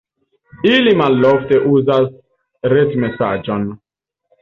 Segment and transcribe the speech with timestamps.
[0.69, 2.09] Ili malofte uzas
[2.77, 3.73] retmesaĝon.